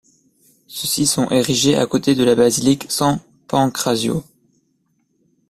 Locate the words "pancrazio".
3.47-4.23